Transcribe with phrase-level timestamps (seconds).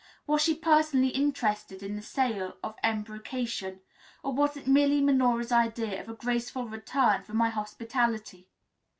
[0.25, 3.81] Was she personally interested in the sale of embrocation?
[4.23, 8.49] Or was it merely Minora's idea of a graceful return for my hospitality?